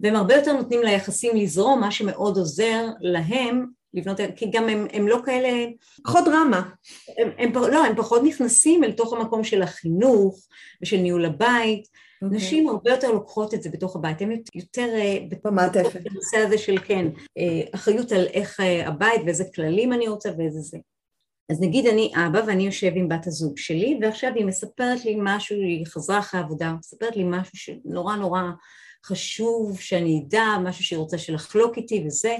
[0.00, 5.08] והם הרבה יותר נותנים ליחסים לזרום, מה שמאוד עוזר להם לבנות, כי גם הם, הם
[5.08, 5.66] לא כאלה...
[6.04, 6.70] פחות דרמה.
[7.18, 10.38] הם, הם, לא, הם פחות נכנסים אל תוך המקום של החינוך
[10.82, 11.88] ושל ניהול הבית,
[12.24, 12.36] Okay.
[12.36, 16.00] נשים הרבה יותר לוקחות את זה בתוך הבית, הן יותר אה, במעטפת.
[16.02, 17.06] בנושא הזה של כן,
[17.38, 20.78] אה, אחריות על איך הבית ואיזה כללים אני רוצה ואיזה זה.
[21.50, 25.56] אז נגיד אני אבא ואני יושב עם בת הזוג שלי ועכשיו היא מספרת לי משהו,
[25.56, 28.42] היא חזרה אחרי העבודה, מספרת לי משהו שנורא נורא
[29.06, 32.36] חשוב שאני אדע, משהו שהיא רוצה שלחלוק איתי וזה,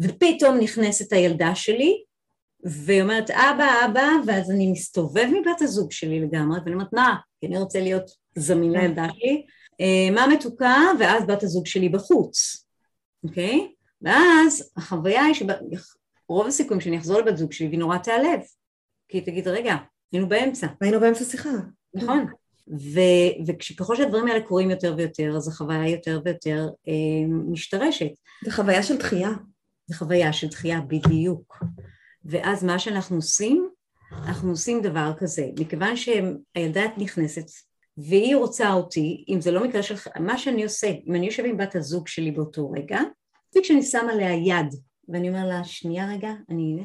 [0.00, 2.02] ופתאום נכנסת הילדה שלי
[2.64, 7.46] והיא אומרת אבא אבא ואז אני מסתובב מבת הזוג שלי לגמרי ואני אומרת מה כי
[7.46, 9.46] אני רוצה להיות זמין לילדה שלי?
[9.80, 10.76] אה, מה מתוקה?
[11.00, 12.66] ואז בת הזוג שלי בחוץ
[13.24, 13.68] אוקיי?
[14.02, 15.34] ואז החוויה היא
[16.26, 18.40] שרוב הסיכויים שאני אחזור לבת זוג שלי והיא נורא תיעלב.
[19.08, 19.76] כי היא תגיד רגע
[20.12, 20.66] היינו באמצע.
[20.80, 21.50] היינו באמצע שיחה.
[21.94, 22.26] נכון.
[22.68, 23.00] ו,
[23.46, 28.10] וכשככל שהדברים האלה קורים יותר ויותר אז החוויה יותר ויותר אה, משתרשת.
[28.44, 29.30] זה חוויה של דחייה.
[29.86, 31.64] זה חוויה של דחייה בדיוק.
[32.24, 33.68] ואז מה שאנחנו עושים,
[34.12, 37.46] אנחנו עושים דבר כזה, מכיוון שהילדה נכנסת
[37.98, 39.94] והיא רוצה אותי, אם זה לא מקרה של...
[40.20, 43.00] מה שאני עושה, אם אני יושב עם בת הזוג שלי באותו רגע,
[43.58, 44.74] וכשאני שמה עליה יד
[45.08, 46.84] ואני אומר לה, שנייה רגע, אני...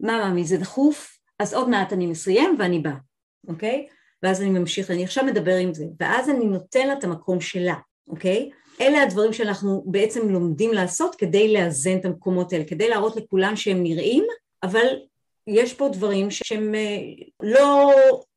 [0.00, 1.18] מה ממי זה דחוף?
[1.38, 2.96] אז עוד מעט אני מסיים ואני באה,
[3.48, 3.86] אוקיי?
[4.22, 7.74] ואז אני ממשיך, אני עכשיו מדבר עם זה, ואז אני נותן לה את המקום שלה,
[8.08, 8.50] אוקיי?
[8.80, 13.82] אלה הדברים שאנחנו בעצם לומדים לעשות כדי לאזן את המקומות האלה, כדי להראות לכולם שהם
[13.82, 14.24] נראים,
[14.62, 14.86] אבל
[15.46, 16.98] יש פה דברים שהם אה,
[17.42, 17.92] לא,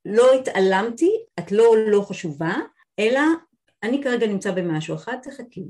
[0.06, 2.56] לא התעלמתי, את לא לא חשובה,
[3.00, 3.22] אלא
[3.84, 5.64] אני כרגע נמצא במשהו אחד, תחכי.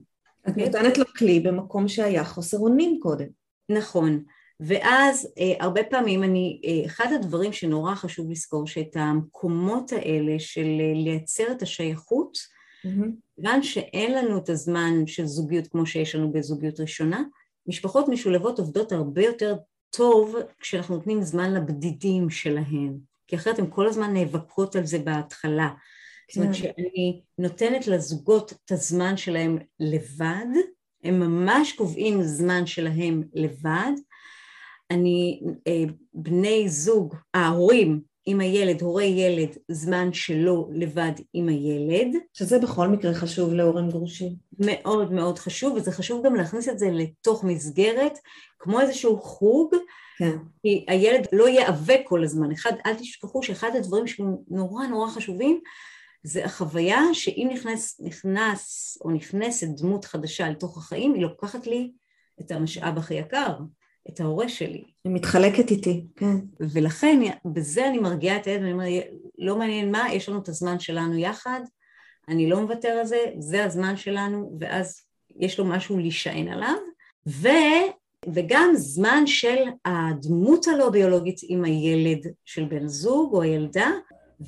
[0.50, 3.43] את נותנת לו כלי במקום שהיה חוסר אונים קודם.
[3.74, 4.24] נכון,
[4.60, 10.66] ואז אה, הרבה פעמים אני, אה, אחד הדברים שנורא חשוב לזכור שאת המקומות האלה של
[10.80, 12.38] אה, לייצר את השייכות,
[12.82, 13.64] כיוון mm-hmm.
[13.64, 17.24] שאין לנו את הזמן של זוגיות כמו שיש לנו בזוגיות ראשונה,
[17.68, 19.56] משפחות משולבות עובדות הרבה יותר
[19.90, 25.70] טוב כשאנחנו נותנים זמן לבדידים שלהן, כי אחרת הן כל הזמן נאבקות על זה בהתחלה.
[26.32, 26.60] זאת אומרת, כן.
[26.62, 30.46] כשאני נותנת לזוגות את הזמן שלהם לבד,
[31.04, 33.92] הם ממש קובעים זמן שלהם לבד.
[34.92, 42.16] אני, אה, בני זוג, ההורים עם הילד, הורי ילד, זמן שלו לבד עם הילד.
[42.34, 44.36] שזה בכל מקרה חשוב להורים גרושים.
[44.60, 48.20] מאוד מאוד חשוב, וזה חשוב גם להכניס את זה לתוך מסגרת,
[48.60, 49.76] כמו איזשהו חוג,
[50.18, 50.38] כן.
[50.62, 52.52] כי הילד לא ייאבק כל הזמן.
[52.52, 55.60] אחד, אל תשכחו שאחד הדברים שנורא נורא חשובים,
[56.24, 61.92] זה החוויה שאם נכנס, נכנס או נכנסת דמות חדשה לתוך החיים, היא לוקחת לי
[62.42, 63.58] את המשאב הכי יקר,
[64.10, 64.84] את ההורה שלי.
[65.04, 66.36] היא מתחלקת איתי, כן.
[66.60, 69.04] ולכן בזה אני מרגיעה את הילד ואני אומרת,
[69.38, 71.62] לא מעניין מה, יש לנו את הזמן שלנו יחד,
[72.30, 75.02] אני לא מוותר על זה, זה הזמן שלנו, ואז
[75.36, 76.76] יש לו משהו להישען עליו,
[77.28, 77.48] ו,
[78.34, 83.90] וגם זמן של הדמות הלא ביולוגית עם הילד של בן זוג או הילדה,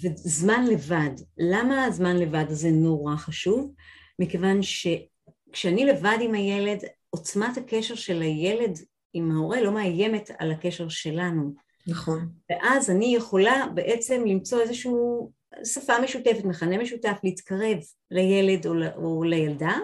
[0.01, 1.09] וזמן לבד.
[1.37, 3.71] למה הזמן לבד הזה נורא חשוב?
[4.19, 6.79] מכיוון שכשאני לבד עם הילד,
[7.09, 8.79] עוצמת הקשר של הילד
[9.13, 11.53] עם ההורה לא מאיימת על הקשר שלנו.
[11.87, 12.29] נכון.
[12.49, 14.91] ואז אני יכולה בעצם למצוא איזושהי
[15.65, 17.77] שפה משותפת, מכנה משותף, להתקרב
[18.11, 19.77] לילד או, או לילדה,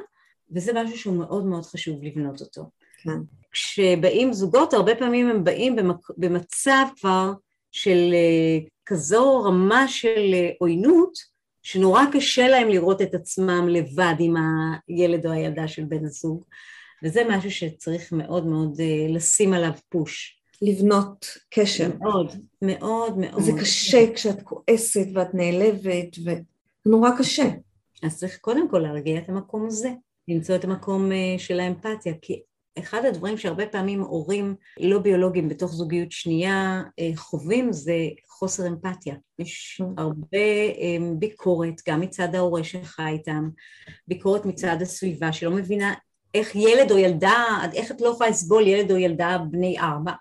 [0.51, 2.69] וזה משהו שהוא מאוד מאוד חשוב לבנות אותו.
[3.03, 3.19] כן.
[3.51, 6.07] כשבאים זוגות, הרבה פעמים הם באים במק...
[6.17, 7.33] במצב כבר
[7.71, 11.31] של אה, כזו רמה של אה, עוינות,
[11.63, 14.35] שנורא קשה להם לראות את עצמם לבד עם
[14.87, 16.43] הילד או הילדה של בן הזוג.
[17.03, 20.37] וזה משהו שצריך מאוד מאוד uh, לשים עליו פוש.
[20.61, 21.89] לבנות קשר.
[21.99, 22.31] מאוד,
[22.61, 23.41] מאוד מאוד.
[23.41, 26.17] זה קשה כשאת כועסת ואת נעלבת,
[26.85, 27.49] ונורא קשה.
[28.03, 29.89] אז צריך קודם כל להרגיע את המקום הזה,
[30.27, 32.41] למצוא את המקום של האמפתיה, כי
[32.79, 37.95] אחד הדברים שהרבה פעמים הורים לא ביולוגיים בתוך זוגיות שנייה uh, חווים זה
[38.27, 39.15] חוסר אמפתיה.
[39.39, 40.37] יש הרבה
[41.19, 43.49] ביקורת, גם מצד ההורה שחי איתם,
[44.07, 45.93] ביקורת מצד הסביבה שלא מבינה
[46.33, 47.33] איך ילד או ילדה,
[47.73, 50.11] איך את לא יכולה לסבול ילד או ילדה בני ארבע?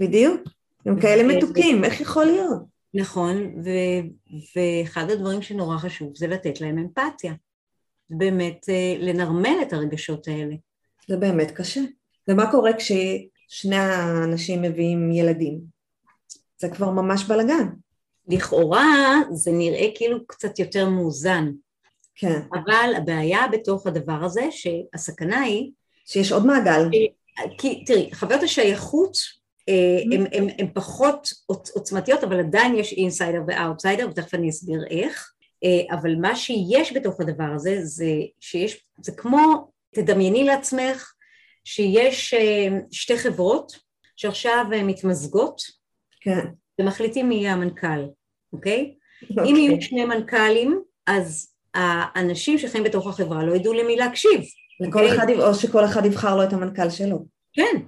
[0.00, 0.40] בדיוק,
[0.86, 2.62] הם כאלה מתוקים, איך יכול להיות?
[2.94, 7.32] נכון, ו- ואחד הדברים שנורא חשוב זה לתת להם אמפתיה.
[8.10, 10.54] באמת אה, לנרמל את הרגשות האלה.
[11.08, 11.80] זה באמת קשה.
[12.28, 15.60] ומה קורה כששני האנשים מביאים ילדים?
[16.58, 17.68] זה כבר ממש בלאגן.
[18.28, 21.50] לכאורה זה נראה כאילו קצת יותר מאוזן.
[22.14, 22.40] כן.
[22.52, 25.70] אבל הבעיה בתוך הדבר הזה, שהסכנה היא...
[26.06, 26.88] שיש עוד מעגל.
[27.58, 29.16] כי תראי, חוויות השייכות
[30.58, 35.32] הן פחות עוצמתיות, אבל עדיין יש insider ו outsider, ותכף אני אסביר איך.
[35.64, 41.12] אה, אבל מה שיש בתוך הדבר הזה, זה שיש, זה כמו, תדמייני לעצמך
[41.64, 43.72] שיש אה, שתי חברות
[44.16, 45.62] שעכשיו מתמזגות,
[46.20, 46.46] כן.
[46.80, 48.04] ומחליטים מי יהיה המנכ"ל,
[48.52, 48.94] אוקיי?
[49.24, 49.42] Okay.
[49.46, 54.40] אם יהיו שני מנכ"לים, אז האנשים שחיים בתוך החברה לא ידעו למי להקשיב.
[54.80, 55.14] לכל okay?
[55.14, 57.26] אחד, או שכל אחד יבחר לו את המנכ"ל שלו.
[57.52, 57.82] כן,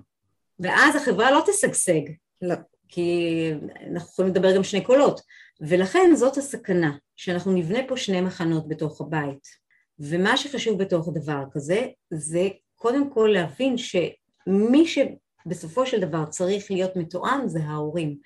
[0.60, 2.00] ואז החברה לא תשגשג.
[2.42, 2.54] לא.
[2.88, 3.50] כי
[3.92, 5.20] אנחנו יכולים לדבר גם שני קולות.
[5.60, 9.63] ולכן זאת הסכנה, שאנחנו נבנה פה שני מחנות בתוך הבית.
[9.98, 16.96] ומה שחשוב בתוך דבר כזה, זה קודם כל להבין שמי שבסופו של דבר צריך להיות
[16.96, 18.16] מתואם זה ההורים.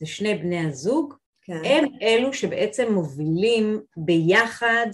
[0.00, 1.60] זה שני בני הזוג, כן.
[1.64, 4.86] הם אלו שבעצם מובילים ביחד,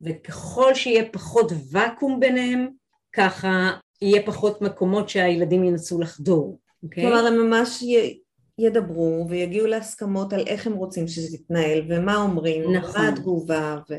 [0.00, 2.68] וככל שיהיה פחות ואקום ביניהם,
[3.12, 3.70] ככה
[4.02, 6.58] יהיה פחות מקומות שהילדים ינסו לחדור.
[6.58, 6.84] Okay?
[6.84, 7.04] אוקיי?
[7.04, 8.20] כלומר, הם ממש י...
[8.58, 13.00] ידברו ויגיעו להסכמות על איך הם רוצים שזה יתנהל ומה אומרים, נכון.
[13.00, 13.78] ומה התגובה.
[13.90, 13.94] ו...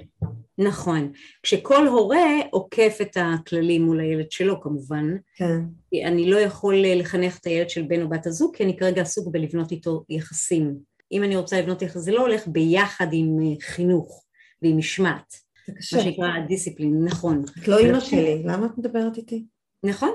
[0.60, 1.12] נכון.
[1.44, 5.18] כשכל הורה עוקף את הכללים מול הילד שלו כמובן.
[5.36, 5.60] כן.
[6.06, 9.28] אני לא יכול לחנך את הילד של בן או בת הזוג כי אני כרגע עסוק
[9.28, 10.76] בלבנות איתו יחסים.
[11.12, 14.26] אם אני רוצה לבנות יחסים, זה לא הולך ביחד עם אה, חינוך
[14.62, 15.34] ועם משמעת.
[15.70, 17.44] מה שנקרא דיסציפלין, נכון.
[17.60, 19.46] את לא אימא שלי, למה את מדברת איתי?
[19.84, 20.12] נכון,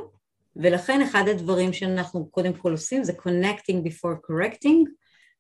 [0.57, 4.91] ולכן אחד הדברים שאנחנו קודם כל עושים זה connecting before correcting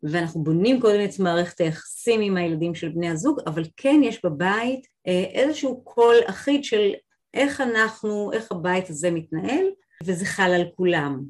[0.02, 4.86] ואנחנו בונים קודם את מערכת היחסים עם הילדים של בני הזוג אבל כן יש בבית
[4.86, 6.92] אה, איזשהו קול אחיד של
[7.34, 9.66] איך אנחנו, איך הבית הזה מתנהל
[10.04, 11.22] וזה חל על כולם.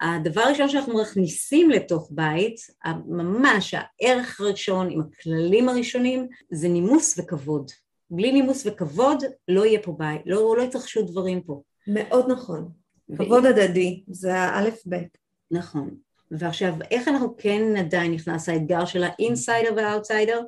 [0.00, 2.56] הדבר הראשון שאנחנו מכניסים לתוך בית,
[3.06, 7.70] ממש הערך הראשון עם הכללים הראשונים זה נימוס וכבוד.
[8.10, 11.62] בלי נימוס וכבוד לא יהיה פה בית, לא, לא יתרחשו דברים פה.
[11.86, 12.68] מאוד נכון.
[13.16, 15.18] כבוד הדדי, זה האלף בית.
[15.50, 15.90] נכון.
[16.38, 20.40] ועכשיו, איך אנחנו כן עדיין נכנס האתגר של האינסיידר והאוטסיידר?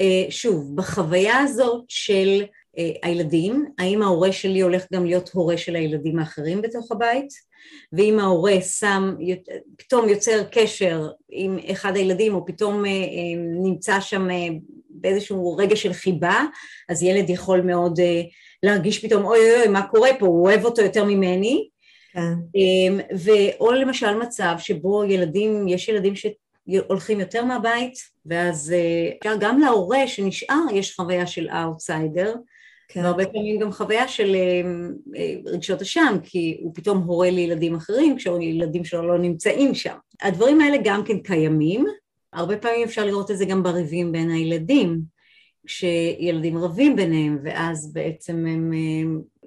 [0.00, 2.42] אה, שוב, בחוויה הזאת של
[2.78, 7.28] אה, הילדים, האם ההורה שלי הולך גם להיות הורה של הילדים האחרים בתוך הבית?
[7.92, 9.16] ואם ההורה שם,
[9.76, 12.90] פתאום יוצר קשר עם אחד הילדים, או פתאום אה,
[13.62, 14.28] נמצא שם
[14.90, 16.44] באיזשהו רגע של חיבה,
[16.88, 18.00] אז ילד יכול מאוד
[18.62, 21.68] להרגיש פתאום, אוי אוי אוי, מה קורה פה, הוא אוהב אותו יותר ממני,
[22.12, 22.32] כן.
[22.54, 27.94] אמ, ואו למשל מצב שבו ילדים, יש ילדים שהולכים יותר מהבית,
[28.26, 28.74] ואז
[29.24, 32.34] אה, גם להורה שנשאר יש חוויה של אאוטסיידר,
[32.88, 33.04] כן.
[33.04, 34.62] והרבה פעמים גם חוויה של אה,
[35.16, 39.96] אה, רגשות אשם, כי הוא פתאום הורה לילדים אחרים כשהילדים שלו לא נמצאים שם.
[40.22, 41.84] הדברים האלה גם כן קיימים,
[42.32, 45.00] הרבה פעמים אפשר לראות את זה גם בריבים בין הילדים,
[45.66, 48.72] כשילדים רבים ביניהם, ואז בעצם הם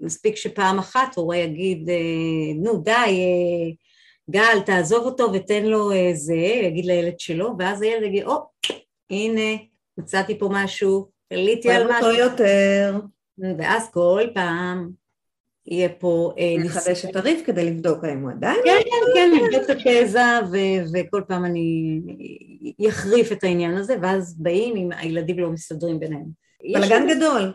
[0.01, 3.71] מספיק שפעם אחת הורה יגיד, אה, נו די, אה,
[4.29, 8.73] גל, תעזוב אותו ותן לו אה, זה, יגיד לילד שלו, ואז הילד יגיד, או, oh,
[9.09, 9.57] הנה,
[9.97, 12.11] מצאתי פה משהו, עליתי על משהו.
[12.11, 12.99] יותר.
[13.57, 14.89] ואז כל פעם
[15.67, 16.33] יהיה פה...
[16.59, 18.59] נחדש את הריב כדי לבדוק האם הוא עדיין...
[18.65, 20.23] כן, כן, כן, לבדוק את התזה,
[20.93, 21.99] וכל פעם אני
[22.89, 26.25] אחריף את העניין הזה, ואז באים אם הילדים לא מסתדרים ביניהם.
[26.73, 27.53] בלגן גדול.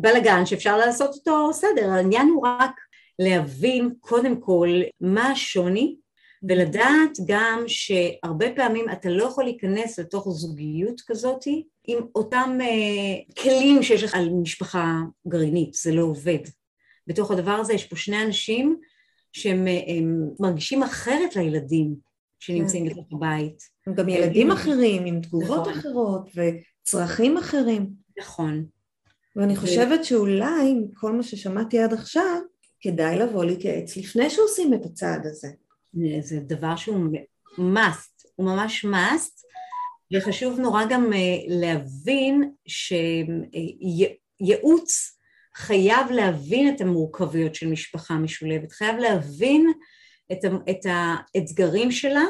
[0.00, 2.72] בלגן שאפשר לעשות אותו סדר, העניין הוא רק
[3.18, 4.68] להבין קודם כל
[5.00, 5.96] מה השוני
[6.48, 11.44] ולדעת גם שהרבה פעמים אתה לא יכול להיכנס לתוך זוגיות כזאת
[11.86, 16.38] עם אותם uh, כלים שיש לך על משפחה גרעינית, זה לא עובד.
[17.06, 18.76] בתוך הדבר הזה יש פה שני אנשים
[19.32, 19.66] שהם
[20.40, 21.94] מרגישים אחרת לילדים
[22.38, 22.92] שנמצאים כן.
[22.92, 23.62] בתוך הבית.
[23.86, 25.72] הם גם ילדים אחרים עם תגובות נכון.
[25.72, 27.90] אחרות וצרכים אחרים.
[28.18, 28.64] נכון.
[29.36, 32.40] ואני חושבת שאולי, מכל מה ששמעתי עד עכשיו,
[32.80, 35.48] כדאי לבוא להתייעץ לפני שעושים את הצעד הזה.
[36.20, 37.06] זה דבר שהוא
[37.58, 39.44] must, הוא ממש must,
[40.12, 42.52] וחשוב נורא גם אה, להבין
[44.40, 45.13] שייעוץ
[45.56, 49.72] חייב להבין את המורכבויות של משפחה משולבת, חייב להבין
[50.70, 52.24] את האתגרים שלה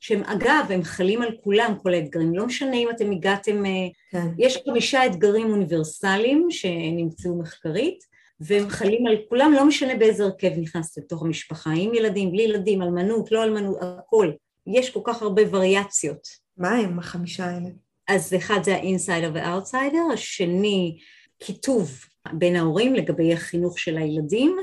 [0.00, 3.70] שהם אגב, הם חלים על כולם, כל האתגרים, לא משנה אם אתם הגעתם, אה,
[4.10, 4.26] כן.
[4.38, 8.04] יש חמישה אתגרים אוניברסליים שנמצאו מחקרית,
[8.40, 12.82] והם חלים על כולם, לא משנה באיזה הרכב נכנסת לתוך המשפחה, עם ילדים, בלי ילדים,
[12.82, 14.30] אלמנות, לא אלמנות, הכל.
[14.66, 16.28] יש כל כך הרבה וריאציות.
[16.56, 17.68] מה הם החמישה האלה?
[18.08, 20.98] אז אחד זה האינסיידר והאוטסיידר, השני
[21.42, 24.56] קיטוב בין ההורים לגבי החינוך של הילדים,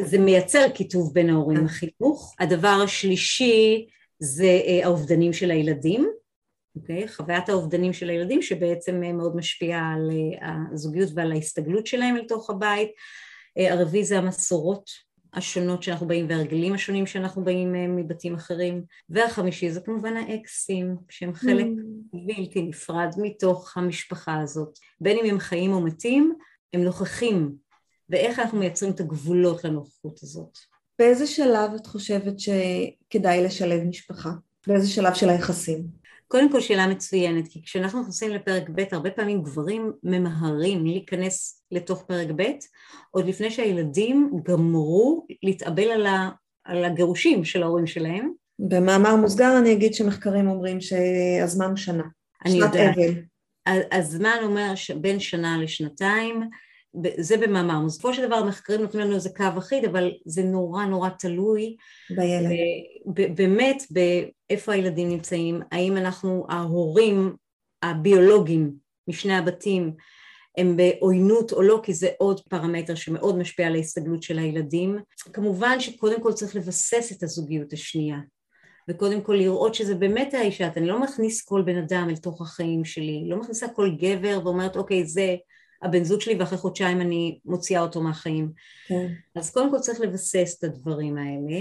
[0.00, 2.34] זה מייצר קיטוב בין ההורים לחינוך.
[2.40, 3.86] הדבר השלישי
[4.18, 6.10] זה אה, האובדנים של הילדים,
[6.76, 7.08] אוקיי?
[7.08, 12.50] חוויית האובדנים של הילדים שבעצם אה, מאוד משפיעה על אה, הזוגיות ועל ההסתגלות שלהם לתוך
[12.50, 12.90] הבית.
[13.56, 14.90] הרביעי זה המסורות
[15.34, 21.66] השונות שאנחנו באים והרגלים השונים שאנחנו באים מבתים אחרים והחמישי זה כמובן האקסים שהם חלק
[21.66, 22.16] mm.
[22.26, 26.34] בלתי נפרד מתוך המשפחה הזאת בין אם הם חיים או מתים
[26.72, 27.54] הם נוכחים
[28.08, 30.58] ואיך אנחנו מייצרים את הגבולות לנוכחות הזאת
[30.98, 34.30] באיזה שלב את חושבת שכדאי לשלב משפחה?
[34.66, 36.03] באיזה שלב של היחסים?
[36.28, 42.02] קודם כל שאלה מצוינת, כי כשאנחנו נכנסים לפרק ב', הרבה פעמים גברים ממהרים להיכנס לתוך
[42.02, 42.42] פרק ב',
[43.10, 46.30] עוד לפני שהילדים גמרו להתאבל על, ה,
[46.64, 48.30] על הגירושים של ההורים שלהם.
[48.58, 52.04] במאמר מוסגר אני אגיד שמחקרים אומרים שהזמן הוא שנה.
[52.44, 52.96] אני יודעת.
[53.92, 56.40] הזמן אומר בין שנה לשנתיים,
[57.18, 57.80] זה במאמר.
[57.86, 61.76] בסופו של דבר המחקרים נותנים לנו איזה קו אחיד, אבל זה נורא נורא תלוי.
[62.16, 62.50] בילד.
[63.34, 67.36] באמת באיפה הילדים נמצאים, האם אנחנו ההורים
[67.82, 68.72] הביולוגיים
[69.08, 69.92] משני הבתים
[70.58, 74.98] הם בעוינות או לא, כי זה עוד פרמטר שמאוד משפיע על ההסתגלות של הילדים.
[75.32, 78.18] כמובן שקודם כל צריך לבסס את הזוגיות השנייה.
[78.90, 82.84] וקודם כל לראות שזה באמת האישה, אני לא מכניס כל בן אדם אל תוך החיים
[82.84, 85.36] שלי, לא מכניסה כל גבר ואומרת אוקיי זה
[85.84, 88.52] הבן זוג שלי ואחרי חודשיים אני מוציאה אותו מהחיים.
[88.86, 89.06] כן.
[89.34, 91.60] אז קודם כל צריך לבסס את הדברים האלה,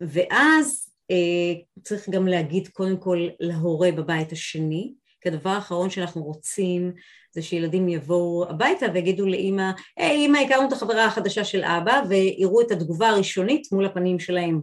[0.00, 6.92] ואז אה, צריך גם להגיד קודם כל להורה בבית השני, כי הדבר האחרון שאנחנו רוצים
[7.32, 12.60] זה שילדים יבואו הביתה ויגידו לאימא, היי אימא הכרנו את החברה החדשה של אבא ויראו
[12.60, 14.60] את התגובה הראשונית מול הפנים שלהם.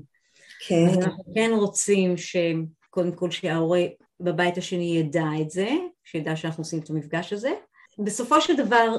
[0.67, 0.88] כן.
[0.89, 3.82] אז אנחנו כן רוצים שקודם כל שההורה
[4.19, 5.69] בבית השני ידע את זה,
[6.04, 7.52] שידע שאנחנו עושים את המפגש הזה.
[8.04, 8.96] בסופו של דבר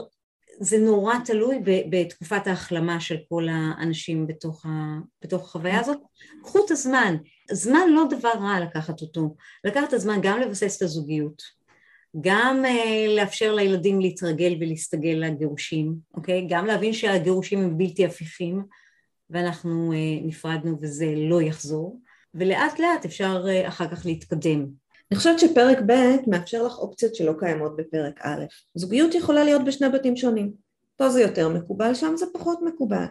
[0.60, 1.58] זה נורא תלוי
[1.90, 5.98] בתקופת ההחלמה של כל האנשים בתוך, ה, בתוך החוויה הזאת.
[6.42, 7.16] קחו את הזמן,
[7.52, 9.34] זמן לא דבר רע לקחת אותו,
[9.64, 11.42] לקחת את הזמן גם לבסס את הזוגיות,
[12.20, 16.46] גם uh, לאפשר לילדים להתרגל ולהסתגל לגירושים, אוקיי?
[16.48, 18.62] גם להבין שהגירושים הם בלתי הפיכים
[19.30, 22.00] ואנחנו uh, נפרדנו וזה לא יחזור,
[22.34, 24.81] ולאט לאט אפשר uh, אחר כך להתקדם.
[25.12, 28.44] אני חושבת שפרק ב' מאפשר לך אופציות שלא קיימות בפרק א'.
[28.74, 30.52] זוגיות יכולה להיות בשני בתים שונים.
[30.96, 33.04] פה זה יותר מקובל, שם זה פחות מקובל.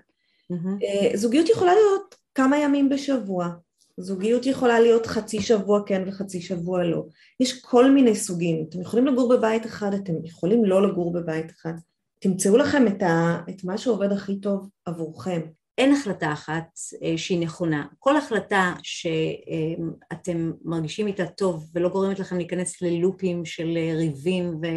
[0.53, 1.15] Mm-hmm.
[1.15, 3.49] זוגיות יכולה להיות כמה ימים בשבוע.
[3.97, 7.05] זוגיות יכולה להיות חצי שבוע כן וחצי שבוע לא.
[7.39, 8.65] יש כל מיני סוגים.
[8.69, 11.73] אתם יכולים לגור בבית אחד, אתם יכולים לא לגור בבית אחד.
[12.19, 15.41] תמצאו לכם את, ה, את מה שעובד הכי טוב עבורכם.
[15.77, 16.67] אין החלטה אחת
[17.03, 17.88] אה, שהיא נכונה.
[17.99, 24.67] כל החלטה שאתם מרגישים איתה טוב ולא גורמת לכם להיכנס ללופים של אה, ריבים ו...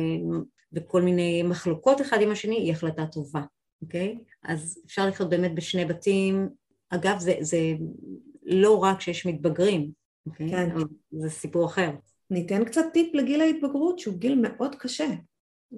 [0.73, 3.43] וכל מיני מחלוקות אחד עם השני, היא החלטה טובה,
[3.83, 4.19] אוקיי?
[4.45, 6.49] אז אפשר לחיות באמת בשני בתים.
[6.91, 7.59] אגב, זה, זה
[8.43, 9.91] לא רק שיש מתבגרים,
[10.27, 10.51] אוקיי?
[10.51, 10.69] כן.
[11.13, 11.91] זה סיפור אחר.
[12.31, 15.07] ניתן קצת טיפ לגיל ההתבגרות, שהוא גיל מאוד קשה.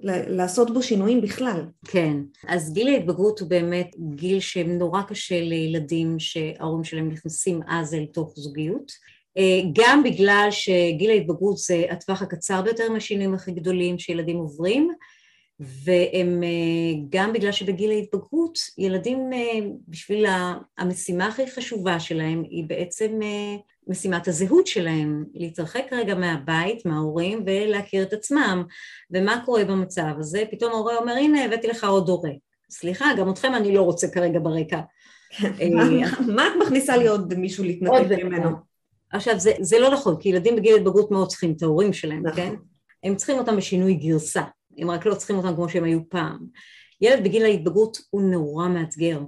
[0.03, 1.65] לעשות בו שינויים בכלל.
[1.87, 8.05] כן, אז גיל ההתבגרות הוא באמת גיל שנורא קשה לילדים שההורים שלהם נכנסים אז אל
[8.05, 8.91] תוך זוגיות.
[9.37, 14.91] אה, גם בגלל שגיל ההתבגרות זה הטווח הקצר ביותר מהשינויים הכי גדולים שילדים עוברים,
[15.59, 20.25] והם אה, בגלל שבגיל ההתבגרות ילדים אה, בשביל
[20.77, 23.19] המשימה הכי חשובה שלהם היא בעצם
[23.89, 28.63] משימת הזהות שלהם, להתרחק רגע מהבית, מההורים ולהכיר את עצמם.
[29.11, 30.43] ומה קורה במצב הזה?
[30.51, 32.31] פתאום ההורה אומר, הנה הבאתי לך עוד הורה.
[32.69, 34.79] סליחה, גם אתכם אני לא רוצה כרגע ברקע.
[36.35, 38.49] מה את מכניסה לי עוד מישהו להתנתק ממנו?
[39.11, 42.35] עכשיו, זה, זה לא נכון, כי ילדים בגיל התבגרות מאוד צריכים את ההורים שלהם, נכון.
[42.35, 42.55] כן?
[43.03, 44.43] הם צריכים אותם בשינוי גרסה,
[44.77, 46.37] הם רק לא צריכים אותם כמו שהם היו פעם.
[47.01, 49.19] ילד בגיל ההתבגרות הוא נורא מאתגר,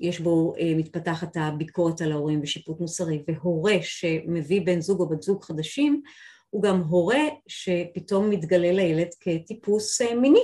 [0.00, 5.22] יש בו אה, מתפתחת הביקורת על ההורים ושיפוט מוסרי, והורה שמביא בן זוג או בת
[5.22, 6.02] זוג חדשים,
[6.50, 10.42] הוא גם הורה שפתאום מתגלה לילד כטיפוס אה, מיני.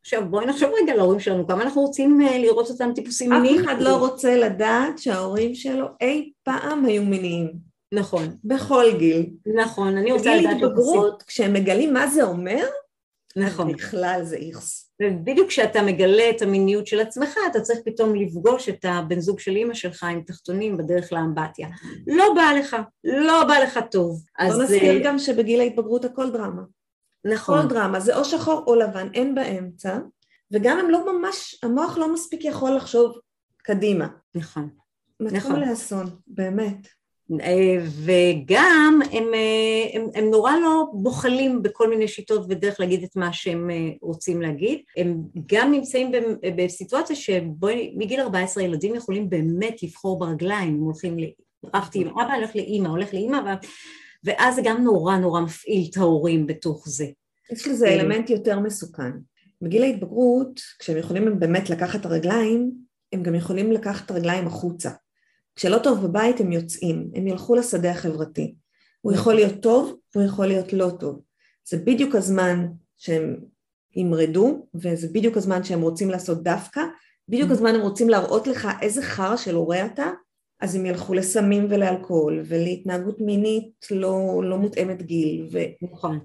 [0.00, 3.58] עכשיו בואי נחשוב רגע על ההורים שלנו, כמה אנחנו רוצים אה, לראות אותם טיפוסים מיניים?
[3.58, 7.52] אף אחד לא רוצה לדעת שההורים שלו אי פעם היו מיניים.
[7.94, 8.36] נכון.
[8.44, 9.26] בכל גיל.
[9.46, 10.54] נכון, אני רוצה לדעת...
[10.56, 12.64] בגיל התבגרות, כשהם מגלים מה זה אומר,
[13.36, 13.72] נכון.
[13.72, 14.90] בכלל זה איכס.
[15.02, 19.56] ובדיוק כשאתה מגלה את המיניות של עצמך, אתה צריך פתאום לפגוש את הבן זוג של
[19.56, 21.68] אימא שלך עם תחתונים בדרך לאמבטיה.
[22.06, 24.22] לא בא לך, לא בא לך טוב.
[24.40, 26.62] בוא נזכיר אה, גם שבגיל ההתבגרות הכל דרמה.
[27.24, 27.62] נכון.
[27.62, 29.98] כל דרמה, זה או שחור או לבן, אין באמצע,
[30.52, 33.18] וגם הם לא ממש, המוח לא מספיק יכול לחשוב
[33.62, 34.06] קדימה.
[34.34, 34.68] נכון.
[35.20, 35.60] מתחיל נכון.
[35.60, 36.99] לאסון, באמת.
[37.40, 43.16] אה, וגם הם, אה, הם, הם נורא לא בוחלים בכל מיני שיטות ודרך להגיד את
[43.16, 44.78] מה שהם אה, רוצים להגיד.
[44.96, 46.12] הם גם נמצאים
[46.56, 51.16] בסיטואציה שבו מגיל 14 ילדים יכולים באמת לבחור ברגליים, הם הולכים,
[51.74, 53.54] רבתי עם אבא, הולך לאימא, הולך לאימא,
[54.24, 57.06] ואז זה גם נורא נורא מפעיל את ההורים בתוך זה.
[57.52, 59.10] יש לזה אלמנט יותר מסוכן.
[59.62, 62.70] בגיל ההתבגרות, כשהם יכולים באמת לקחת את הרגליים,
[63.12, 64.90] הם גם יכולים לקחת את הרגליים החוצה.
[65.60, 68.54] כשלא טוב בבית הם יוצאים, הם ילכו לשדה החברתי.
[69.00, 71.20] הוא יכול להיות טוב הוא יכול להיות לא טוב.
[71.68, 73.36] זה בדיוק הזמן שהם
[73.96, 76.80] ימרדו, וזה בדיוק הזמן שהם רוצים לעשות דווקא,
[77.28, 80.10] בדיוק הזמן הם רוצים להראות לך איזה חרא של הורה אתה,
[80.60, 85.48] אז הם ילכו לסמים ולאלכוהול ולהתנהגות מינית לא, לא מותאמת גיל.
[85.52, 85.58] ו...
[85.82, 86.18] נכון.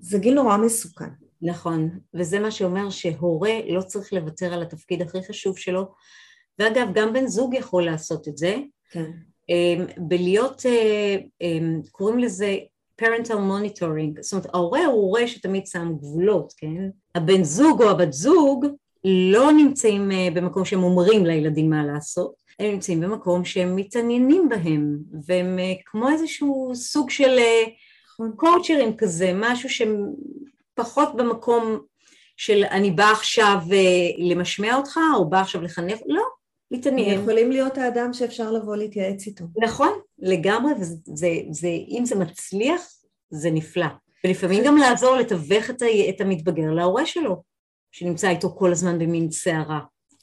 [0.00, 1.10] זה גיל נורא מסוכן.
[1.42, 5.92] נכון, וזה מה שאומר שהורה לא צריך לוותר על התפקיד הכי חשוב שלו,
[6.58, 8.56] ואגב, גם בן זוג יכול לעשות את זה.
[8.92, 9.10] כן.
[9.48, 12.56] אמ, בלהיות, אה, אמ, קוראים לזה
[13.02, 16.88] parental monitoring, זאת אומרת ההורה הוא הורה שתמיד שם גבולות, כן?
[17.14, 18.66] הבן זוג או הבת זוג
[19.04, 24.98] לא נמצאים אה, במקום שהם אומרים לילדים מה לעשות, הם נמצאים במקום שהם מתעניינים בהם,
[25.26, 27.38] והם אה, כמו איזשהו סוג של
[28.36, 28.96] קואוצ'רים.
[28.96, 30.06] כזה, משהו שהם
[30.74, 31.78] פחות במקום
[32.36, 33.58] של אני באה עכשיו
[34.18, 36.22] למשמע אותך, או באה עכשיו לחנך, לא,
[36.72, 37.14] מתעניין.
[37.14, 39.44] הם יכולים להיות האדם שאפשר לבוא להתייעץ איתו.
[39.56, 40.72] נכון, לגמרי,
[41.62, 42.82] ואם זה מצליח,
[43.30, 43.86] זה נפלא.
[44.24, 47.42] ולפעמים גם לעזור לתווך את, את המתבגר להורה שלו,
[47.92, 49.80] שנמצא איתו כל הזמן במין סערה.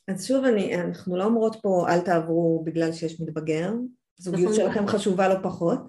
[0.08, 3.72] אז שוב, אני, אנחנו לא אומרות פה אל תעברו בגלל שיש מתבגר,
[4.18, 4.66] זוגיות נכון.
[4.66, 5.80] שלכם חשובה לא פחות,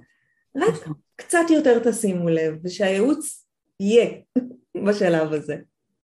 [0.57, 0.93] רק נכון.
[1.17, 3.47] קצת יותר תשימו לב, ושהייעוץ
[3.81, 4.11] יהיה
[4.87, 5.57] בשלב הזה.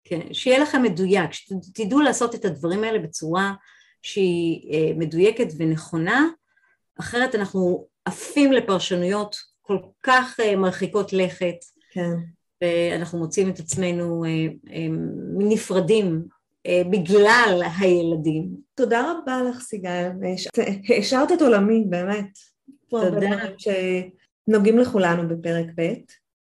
[0.05, 3.53] כן, שיהיה לכם מדויק, שתדעו לעשות את הדברים האלה בצורה
[4.03, 6.27] שהיא אה, מדויקת ונכונה,
[7.01, 11.57] אחרת אנחנו עפים לפרשנויות כל כך אה, מרחיקות לכת,
[11.93, 12.11] כן.
[12.63, 14.31] ואנחנו מוצאים את עצמנו אה,
[15.39, 16.23] נפרדים
[16.91, 18.49] בגלל הילדים.
[18.75, 20.11] תודה רבה לך סיגל,
[20.99, 22.39] השארת את עולמי באמת.
[22.89, 23.31] תודה.
[23.59, 25.93] שנוגעים לכולנו בפרק ב'.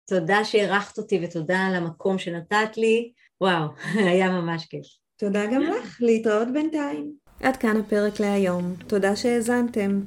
[0.08, 3.68] תודה שהערכת אותי ותודה על המקום שנתת לי, וואו,
[4.08, 4.86] היה ממש כיף.
[5.16, 7.21] תודה גם לך, להתראות בינתיים.
[7.42, 10.00] עד כאן הפרק להיום, תודה שהאזנתם.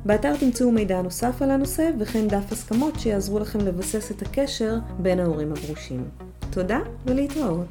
[0.05, 5.19] באתר תמצאו מידע נוסף על הנושא וכן דף הסכמות שיעזרו לכם לבסס את הקשר בין
[5.19, 6.03] ההורים הגרושים.
[6.49, 7.67] תודה ולהתראות.